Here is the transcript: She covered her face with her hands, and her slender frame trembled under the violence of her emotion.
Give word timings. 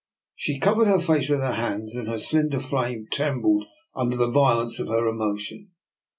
She 0.35 0.57
covered 0.57 0.87
her 0.87 0.99
face 0.99 1.29
with 1.29 1.41
her 1.41 1.51
hands, 1.51 1.95
and 1.95 2.07
her 2.09 2.17
slender 2.17 2.59
frame 2.59 3.05
trembled 3.13 3.65
under 3.95 4.17
the 4.17 4.31
violence 4.31 4.79
of 4.79 4.87
her 4.87 5.05
emotion. 5.07 5.73